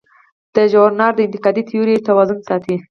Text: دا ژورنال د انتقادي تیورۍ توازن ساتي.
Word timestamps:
دا 0.55 0.63
ژورنال 0.71 1.11
د 1.15 1.19
انتقادي 1.27 1.63
تیورۍ 1.69 1.95
توازن 2.07 2.39
ساتي. 2.47 2.75